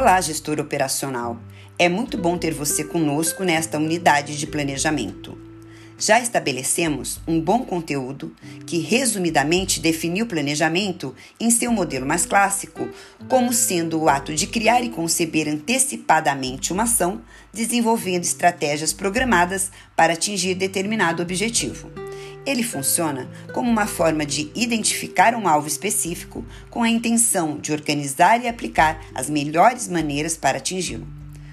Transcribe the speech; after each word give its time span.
Olá, 0.00 0.20
gestor 0.20 0.60
operacional. 0.60 1.40
É 1.76 1.88
muito 1.88 2.16
bom 2.16 2.38
ter 2.38 2.54
você 2.54 2.84
conosco 2.84 3.42
nesta 3.42 3.78
unidade 3.78 4.38
de 4.38 4.46
planejamento. 4.46 5.36
Já 5.98 6.20
estabelecemos 6.20 7.20
um 7.26 7.40
bom 7.40 7.64
conteúdo 7.64 8.32
que, 8.64 8.78
resumidamente, 8.78 9.80
definiu 9.80 10.24
o 10.24 10.28
planejamento 10.28 11.16
em 11.40 11.50
seu 11.50 11.72
modelo 11.72 12.06
mais 12.06 12.24
clássico 12.24 12.88
como 13.28 13.52
sendo 13.52 14.00
o 14.00 14.08
ato 14.08 14.32
de 14.36 14.46
criar 14.46 14.84
e 14.84 14.88
conceber 14.88 15.48
antecipadamente 15.48 16.72
uma 16.72 16.84
ação, 16.84 17.20
desenvolvendo 17.52 18.22
estratégias 18.22 18.92
programadas 18.92 19.72
para 19.96 20.12
atingir 20.12 20.54
determinado 20.54 21.24
objetivo. 21.24 22.07
Ele 22.46 22.62
funciona 22.62 23.28
como 23.52 23.70
uma 23.70 23.86
forma 23.86 24.24
de 24.24 24.50
identificar 24.54 25.34
um 25.34 25.46
alvo 25.46 25.68
específico 25.68 26.44
com 26.70 26.82
a 26.82 26.88
intenção 26.88 27.58
de 27.58 27.72
organizar 27.72 28.42
e 28.42 28.48
aplicar 28.48 29.00
as 29.14 29.28
melhores 29.28 29.88
maneiras 29.88 30.36
para 30.36 30.58
atingi-lo. 30.58 31.06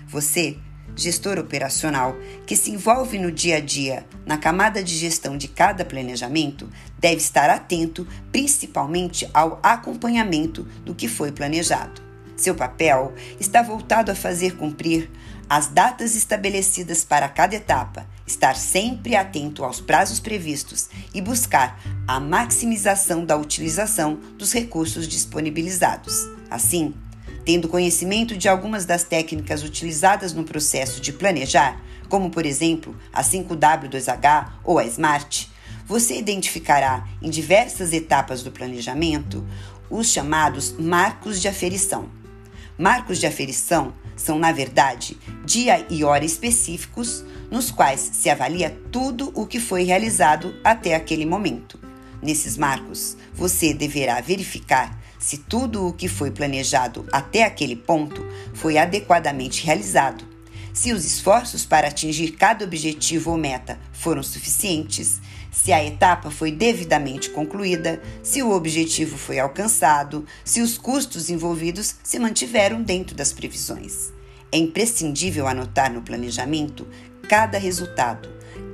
Você, 0.08 0.58
gestor 0.96 1.38
operacional, 1.38 2.16
que 2.46 2.56
se 2.56 2.72
envolve 2.72 3.20
no 3.20 3.32
dia 3.32 3.58
a 3.58 3.60
dia 3.60 4.06
na 4.26 4.38
camada 4.38 4.84
de 4.84 4.96
gestão 4.96 5.38
de 5.38 5.48
cada 5.48 5.84
planejamento, 5.84 6.70
deve 6.98 7.18
estar 7.18 7.50
atento 7.50 8.08
principalmente 8.32 9.30
ao 9.34 9.60
acompanhamento 9.62 10.64
do 10.86 10.96
que 10.96 11.08
foi 11.08 11.32
planejado. 11.32 12.06
Seu 12.36 12.54
papel 12.54 13.14
está 13.40 13.62
voltado 13.62 14.12
a 14.12 14.16
fazer 14.16 14.58
cumprir 14.58 15.10
as 15.50 15.68
datas 15.68 16.16
estabelecidas 16.16 17.04
para 17.04 17.30
cada 17.30 17.56
etapa, 17.56 18.08
estar 18.26 18.56
sempre 18.56 19.16
atento 19.16 19.64
aos 19.64 19.80
prazos 19.80 20.20
previstos 20.20 20.90
e 21.14 21.22
buscar 21.22 21.80
a 22.08 22.20
maximização 22.20 23.24
da 23.24 23.38
utilização 23.38 24.16
dos 24.38 24.52
recursos 24.52 25.08
disponibilizados. 25.08 26.28
Assim, 26.50 26.94
tendo 27.46 27.70
conhecimento 27.70 28.36
de 28.36 28.50
algumas 28.50 28.86
das 28.86 29.04
técnicas 29.04 29.64
utilizadas 29.64 30.34
no 30.34 30.44
processo 30.44 31.00
de 31.00 31.14
planejar, 31.14 31.80
como 32.10 32.30
por 32.30 32.46
exemplo 32.46 32.96
a 33.14 33.24
5W2H 33.24 34.50
ou 34.64 34.80
a 34.80 34.86
SMART, 34.86 35.48
você 35.88 36.18
identificará 36.18 37.08
em 37.22 37.30
diversas 37.30 37.94
etapas 37.94 38.42
do 38.42 38.52
planejamento 38.52 39.46
os 39.90 40.08
chamados 40.08 40.74
marcos 40.80 41.40
de 41.40 41.48
aferição. 41.48 42.10
Marcos 42.78 43.20
de 43.20 43.26
aferição 43.26 43.94
são, 44.16 44.38
na 44.38 44.52
verdade, 44.52 45.18
dia 45.46 45.86
e 45.90 46.04
hora 46.04 46.26
específicos 46.26 47.24
nos 47.50 47.72
quais 47.72 48.00
se 48.00 48.30
avalia 48.30 48.78
tudo 48.92 49.32
o 49.34 49.46
que 49.46 49.60
foi 49.60 49.84
realizado 49.84 50.56
até 50.64 50.94
aquele 50.94 51.26
momento. 51.26 51.80
Nesses 52.22 52.58
marcos, 52.58 53.16
você 53.34 53.74
deverá 53.74 54.20
verificar 54.20 55.00
se 55.20 55.38
tudo 55.38 55.88
o 55.88 55.94
que 55.94 56.08
foi 56.08 56.32
planejado 56.32 57.06
até 57.12 57.44
aquele 57.44 57.76
ponto 57.76 58.26
foi 58.54 58.78
adequadamente 58.78 59.66
realizado, 59.66 60.36
se 60.76 60.92
os 60.92 61.06
esforços 61.06 61.66
para 61.66 61.88
atingir 61.88 62.32
cada 62.32 62.66
objetivo 62.66 63.32
ou 63.32 63.38
meta 63.38 63.80
foram 63.94 64.22
suficientes, 64.22 65.22
se 65.56 65.72
a 65.72 65.84
etapa 65.84 66.30
foi 66.30 66.52
devidamente 66.52 67.30
concluída, 67.30 68.02
se 68.22 68.44
o 68.44 68.52
objetivo 68.52 69.18
foi 69.18 69.40
alcançado, 69.40 70.26
se 70.44 70.60
os 70.62 70.78
custos 70.78 71.30
envolvidos 71.30 71.96
se 72.04 72.20
mantiveram 72.20 72.84
dentro 72.84 73.16
das 73.16 73.32
previsões. 73.32 74.12
É 74.52 74.58
imprescindível 74.58 75.48
anotar 75.48 75.92
no 75.92 76.02
planejamento 76.02 76.86
cada 77.30 77.58
resultado, 77.58 78.30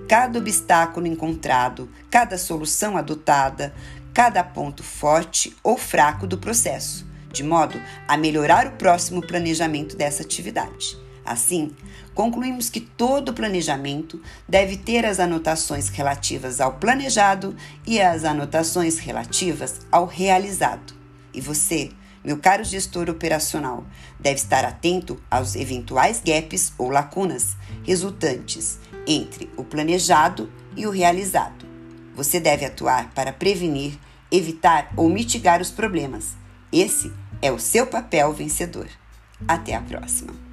cada 0.10 0.40
obstáculo 0.40 1.06
encontrado, 1.06 1.88
cada 2.10 2.36
solução 2.36 2.98
adotada, 2.98 3.74
cada 4.12 4.44
ponto 4.44 4.84
forte 4.84 5.56
ou 5.64 5.78
fraco 5.78 6.26
do 6.26 6.40
processo, 6.40 7.06
de 7.32 7.44
modo 7.44 7.80
a 8.08 8.18
melhorar 8.18 8.66
o 8.66 8.72
próximo 8.72 9.22
planejamento 9.22 9.96
dessa 9.96 10.24
atividade. 10.24 10.98
Assim, 11.32 11.72
concluímos 12.14 12.70
que 12.70 12.82
todo 12.82 13.34
planejamento 13.34 14.22
deve 14.50 14.76
ter 14.76 15.06
as 15.06 15.18
anotações 15.18 15.88
relativas 15.88 16.60
ao 16.60 16.74
planejado 16.74 17.56
e 17.88 18.02
as 18.02 18.26
anotações 18.26 19.00
relativas 19.00 19.80
ao 19.90 20.06
realizado. 20.06 20.94
E 21.34 21.40
você, 21.40 21.92
meu 22.22 22.38
caro 22.38 22.66
gestor 22.66 23.10
operacional, 23.10 23.86
deve 24.20 24.36
estar 24.36 24.66
atento 24.66 25.22
aos 25.32 25.56
eventuais 25.56 26.22
gaps 26.22 26.74
ou 26.78 26.90
lacunas 26.90 27.56
resultantes 27.86 28.78
entre 29.08 29.50
o 29.56 29.64
planejado 29.64 30.52
e 30.76 30.86
o 30.86 30.92
realizado. 30.92 31.66
Você 32.14 32.42
deve 32.42 32.66
atuar 32.66 33.10
para 33.14 33.32
prevenir, 33.32 33.98
evitar 34.30 34.92
ou 34.98 35.08
mitigar 35.08 35.62
os 35.62 35.72
problemas. 35.72 36.36
Esse 36.74 37.10
é 37.42 37.50
o 37.54 37.58
seu 37.58 37.88
papel 37.88 38.34
vencedor. 38.34 38.90
Até 39.48 39.76
a 39.76 39.82
próxima! 39.82 40.51